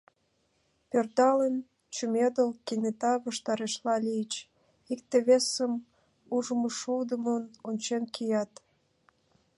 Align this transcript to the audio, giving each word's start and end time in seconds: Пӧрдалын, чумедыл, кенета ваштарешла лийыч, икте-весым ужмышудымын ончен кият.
Пӧрдалын, 0.89 1.55
чумедыл, 1.93 2.49
кенета 2.65 3.13
ваштарешла 3.23 3.95
лийыч, 4.05 4.33
икте-весым 4.93 5.73
ужмышудымын 6.35 7.43
ончен 7.67 8.03
кият. 8.13 8.51